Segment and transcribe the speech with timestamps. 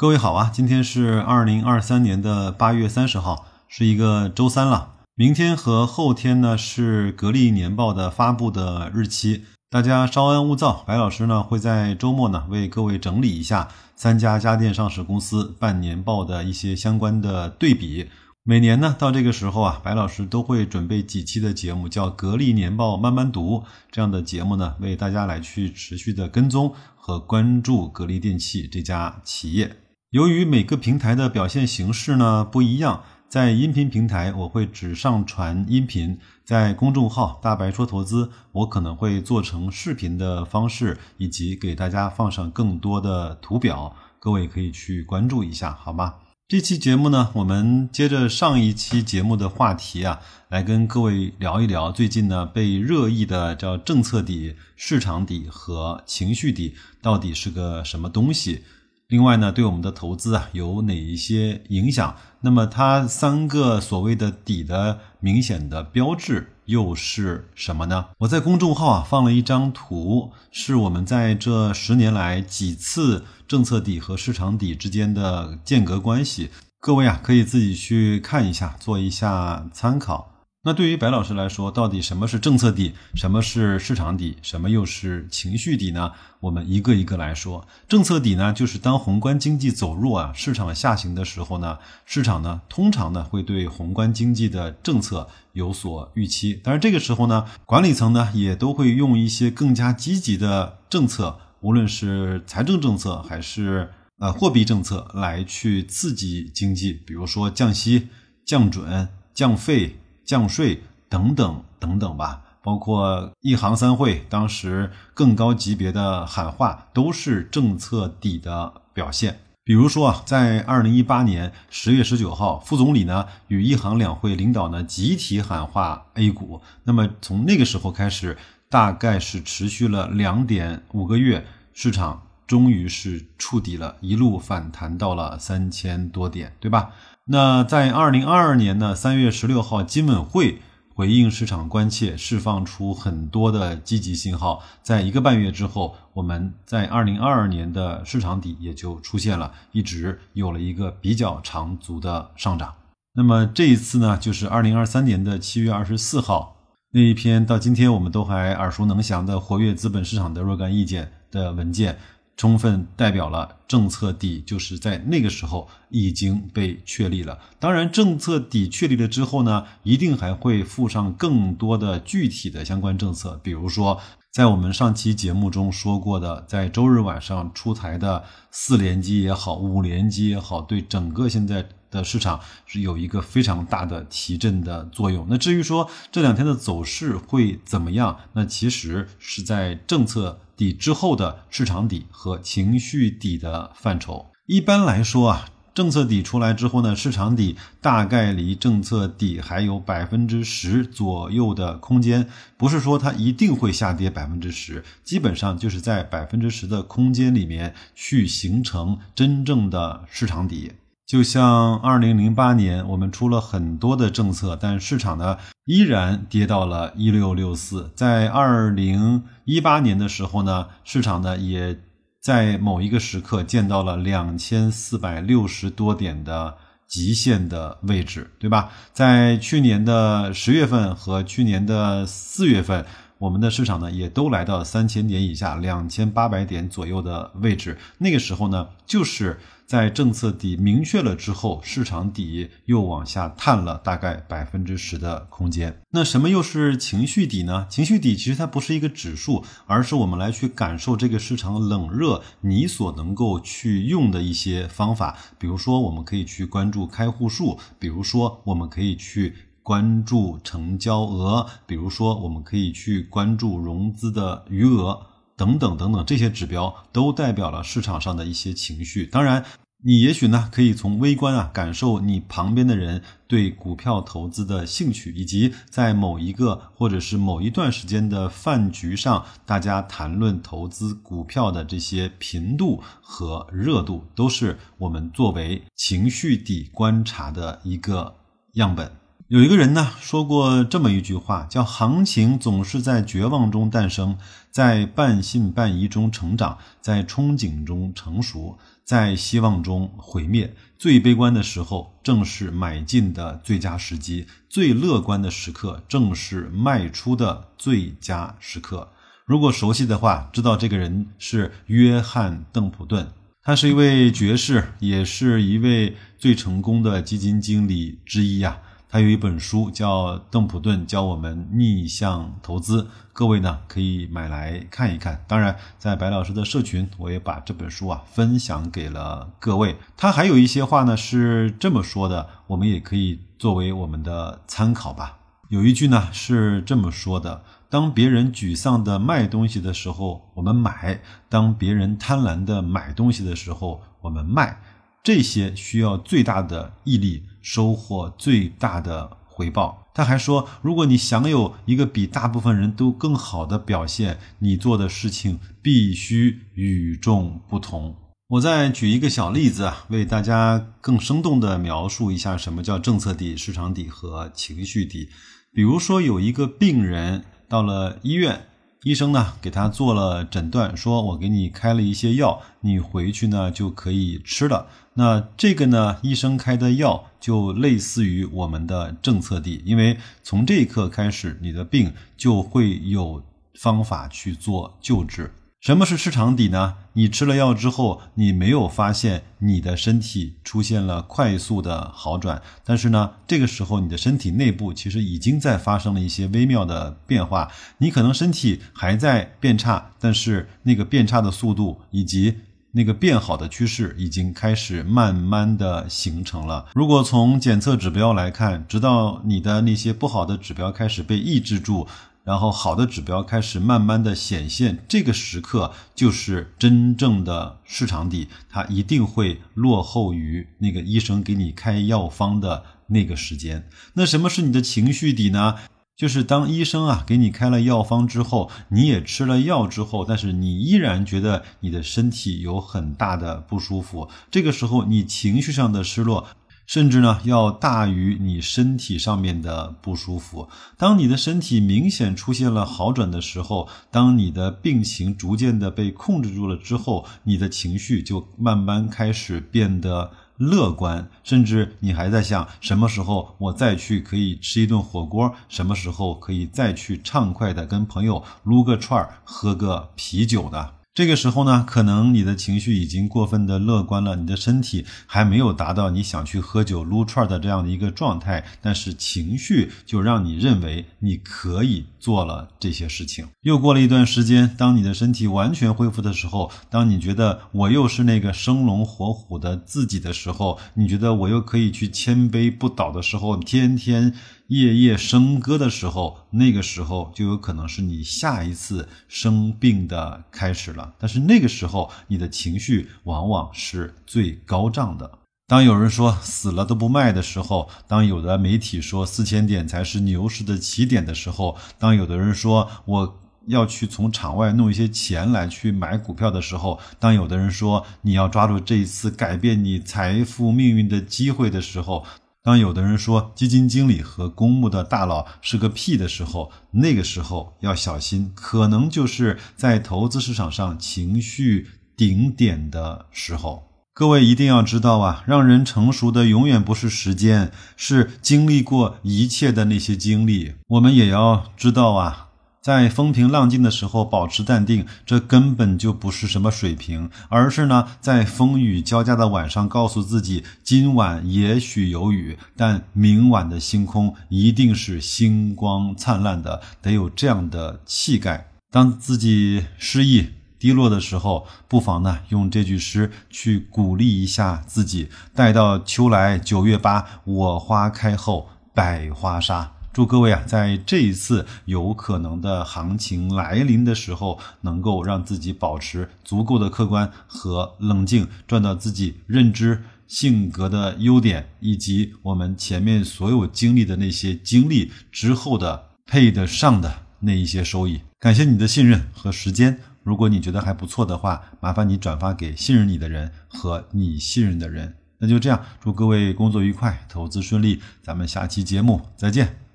[0.00, 4.92] 各位好啊，今天是二零二三年的八月三十号，是一个周三了。
[5.16, 10.84] 明天和后天呢是格力年报的发布的日期，大家稍安勿躁。
[10.86, 18.08] 白老师呢会在周末呢为各位整理一下三家家电上市公司半年报的一些相关的对比。
[18.44, 23.58] 每年呢到这个时候啊，白老师都会准备几期的节目，叫《格力年报慢慢读》
[23.90, 29.74] 这样的节目呢，为大家来去持续的跟踪和关注格力电器这家企业。
[30.10, 46.14] 由于每个平台的表现形式呢不一样，在音频平台我会只上传音频，在公众号“大白说投资”我可能会做成视频的方式，以及给大家放上更多的图表，各位可以去关注一下，好吗？
[46.48, 58.64] 这期节目呢，我们接着上一期节目的话题啊，来跟各位聊一聊最近呢被热议的叫政策底、市场底和情绪底到底是个什么东西。
[59.08, 62.14] 另外呢，对我们的投资啊有哪一些影响？
[62.42, 68.08] 那么它三个所谓的底的明显的标志又是什么呢？
[68.18, 80.34] 我在公众号啊放了一张图，是我们在这十年来几次政策底和市场底之间的间隔关系，各位啊可以自己去看一下，做一下参考。
[80.64, 86.10] 那对于白老师来说，到底什么是政策底，什么是市场底，什么又是情绪底呢？
[86.40, 87.64] 我们一个一个来说。
[87.86, 96.60] 政策底呢，就是当宏观经济走弱啊，市场下行的时候呢，市场呢通常呢会对宏观经济的政策有所预期。
[96.64, 108.08] 但是这个时候呢，管理层呢也都会用一些更加积极的政策，无论是财政政策还是呃货币政策来去刺激经济，比如说降息、
[108.44, 109.97] 降准、降费。
[110.28, 119.40] 降税等等等等吧，包括一行三会当时更高级别的喊话，都是政策底的表现。
[119.64, 128.36] 比如说啊，在二零一八年十月十九号，副总理呢与一行两会领导呢集体喊话 A 股，那么从那个时候开始，
[128.68, 136.90] 大概是持续了两点五个月，市场终于是触底了，一路反弹到了三千多点，对吧？
[137.30, 140.62] 那在二零二二年呢，三月十六号，金稳会
[140.94, 144.62] 回应市场关切，释放出很多的积极信号。
[144.82, 152.74] 在一个半月之后，我们在二零二二年的市场底也就出现了，一直有了一个比较长足的上涨。
[153.14, 156.56] 那么这一次呢，就是二零二三年的七月二十四号
[156.92, 161.98] 那一篇，到今天我们都还耳熟能详的活跃资本市场的若干意见的文件。
[162.38, 167.36] 充分代表了政策底，就是在那个时候已经被确立了。
[167.58, 173.40] 当然，政策底确立了之后呢，一定还会附上更多的具体的相关政策。
[173.42, 174.00] 比如说，
[174.30, 178.22] 在我们上期节目中说过的，在周日晚上出台的
[178.52, 185.26] 四连击也好，五连击也好，对整个现在的市场是有一个非常大的提振的作用。
[185.28, 190.38] 那至于说这两天的走势会怎么样，那其实是在政策。
[190.58, 210.72] 底之后的市场底和情绪底的范畴，一般来说啊，政策底出来之后呢，市场底大概离政策底还有百分之十左右的空间，不是说它一定会下跌百分之十，基本上就是在百分之十的空间里面去形成真正的市场底。
[211.06, 217.90] 就像二零零八年，我们出了很多的政策，但市场呢依然跌到了一六六四。
[217.94, 221.78] 在二零一八年的时候呢，市场呢也
[222.22, 226.56] 在某一个时刻见到了两千四百六十多点的
[226.86, 228.70] 极限的位置，对吧？
[228.94, 232.86] 在去年的十月份和去年的四月份，
[233.18, 237.76] 我们的市场呢也都来到三千点以下，两千八百点左右的位置。
[237.98, 239.38] 那个时候呢，就是。
[239.68, 245.82] 在政策底明确了之后，市场底又往下探了大概百分之十的空间。
[245.90, 247.66] 那什么又是情绪底呢？
[247.68, 255.18] 情绪底其实它不是一个指数，而是我们来去感受这个市场冷热，你所能够去用的一些方法。
[255.38, 259.34] 比如说，我们可以去关注开户数；比如说，我们可以去
[259.68, 264.98] 关注成交额；比如说，我们可以去关注融资的余额。
[265.36, 269.04] 等等等等，这些指标都代表了市场上的一些情绪。
[269.04, 269.44] 当然，
[269.84, 288.14] 你也许呢可以从微观啊感受你旁边的人对股票投资的兴趣，以及在某一个或者是某一段时间的饭局上，大家谈论投资股票的这些频度和热度，都是我们作为情绪底观察的一个
[288.54, 288.90] 样本。
[289.28, 294.16] 有一个人呢说过这么一句话，叫“行情总是在绝望中诞生，
[294.50, 300.54] 在半信半疑中成长，在憧憬中成熟，在希望中毁灭。
[300.78, 308.88] 最悲观的时候，正是买进的最佳时机；最乐观的时刻，正是卖出的最佳时刻。
[309.26, 313.06] 如果熟悉的话，知道这个人是约翰·邓普顿，
[313.42, 318.62] 他是一位爵士，也是一位最成功的基金经理之一呀。
[318.90, 325.22] 他有一本书叫《邓普顿教我们逆向投资》，各位呢可以买来看一看。
[325.28, 329.76] 当然，在白老师的社群，我也把这本书啊分享给了各位。
[329.96, 335.18] 他还有一些话呢是这么说的，我们也可以作为我们的参考吧。
[335.48, 344.62] 有一句呢是这么说的：当别人沮丧的卖东西的时候，我们买；当别人贪婪的买东西的时候，我们卖。
[345.02, 349.86] 这些需要最大的毅力，收获最大的回报。
[349.94, 357.96] 他还说，如果你想有一个比大部分人都更好的表现，你做的事情必须与众不同。
[358.28, 365.08] 我再举一个小例子啊，为大家更生动地描述一下什么叫政策底、市场底和情绪底。
[365.54, 368.44] 比如说，有一个病人到了医院。
[368.84, 374.68] 医生呢给他做了诊断，说我给你开了一些药，你回去呢就可以吃了。
[374.94, 383.22] 那这个呢，医生开的药就类似于我们的政策地，因为从这一刻开始，你的病就会有
[383.54, 385.32] 方法去做救治。
[385.60, 386.76] 什么是市场底呢？
[386.92, 397.50] 你吃了药之后，你没有发现你的身体出现了快速的好转，但是呢，这个时候你的身体内部其实已经在发生了一些微妙的变化。
[397.78, 402.36] 你可能身体还在变差，但是那个变差的速度以及
[402.70, 406.66] 那个变好的趋势已经开始慢慢的形成了。
[406.72, 411.88] 如果从检测指标来看，直到你的那些不好的指标开始被抑制住。
[412.28, 423.66] 然后好的指标开始慢慢的显现，这个时刻就是真正的市场底，它一定会落后于那个医生给你开药方的那个时间。
[423.94, 425.54] 那什么是你的情绪底呢？
[425.96, 436.28] 就是当医生啊给你开了药方之后，你也吃了药之后，但是你依然觉得你的身体有很大的不舒服，这个时候你情绪上的失落。
[436.68, 440.50] 甚至呢，要大于你身体上面的不舒服。
[440.76, 451.08] 当你的身体明显出现了好转的时候，当你的病情逐渐的被控制住了之后，你的情绪就慢慢开始变得乐观。
[451.24, 455.34] 甚至你还在想，什么时候我再去可以吃一顿火锅？
[455.48, 460.72] 什么时候可以再去畅快的跟朋友撸个串儿、喝个啤酒呢？
[460.98, 473.28] 这个时候呢，可能你的情绪已经过分的乐观了，你的身体还没有达到你想去喝酒撸串的这样的一个状态，但是情绪就让你认为你可以做了这些事情。
[473.42, 484.12] 又过了一段时间，当你的身体完全恢复的时候，当你觉得我又是那个生龙活虎的自己的时候，你觉得我又可以去千杯不倒的时候，天天。
[484.48, 490.94] 夜夜笙歌的时候，那个时候就有可能是你下一次生病的开始了。
[490.98, 495.18] 但是那个时候，你的情绪往往是最高涨的。
[495.46, 512.06] 当有人说死了都不卖的时候，当有的媒体说四千点才是牛市的起点的时候，当有的人说我要去从场外弄一些钱来去买股票的时候，当有的人说你要抓住这一次改变你财富命运的机会的时候。
[512.48, 523.64] 当有的人说基金经理和公募的大佬是个屁的时候，那个时候要小心，可能就是在投资市场上情绪顶点的时候。
[523.92, 530.54] 各位一定要知道啊，让人成熟的永远不是时间，是经历过一切的那些经历。
[530.68, 532.27] 我们也要知道啊。
[532.60, 548.48] 在风平浪静的时候保持淡定，这根本就不是什么水平，而是呢，在风雨交加的晚上，告诉自己今晚也许有雨，但明晚的星空一定是星光灿烂的，得有这样的气概。
[548.70, 555.08] 当自己失意低落的时候，不妨呢用这句诗去鼓励一下自己。
[555.34, 559.77] 待到秋来九月八，我花开后百花杀。
[559.98, 578.02] 祝各位啊，在这一次有可能的行情来临的时候，能够让自己保持足够的客观和冷静，赚到自己认知、性格的优点，以及我们前面所有经历的那些经历之后的配得上的那一些收益。
[578.20, 579.80] 感谢你的信任和时间。
[580.04, 584.94] 如果你觉得还不错的话，麻烦你转发给信任你的人和你信任的人。
[585.18, 587.82] 那就这样，祝各位工作愉快，投资顺利。
[588.00, 589.67] 咱们下期节目再见。